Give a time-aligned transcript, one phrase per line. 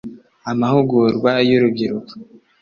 [0.51, 2.11] amahugurwa y urubyiruko.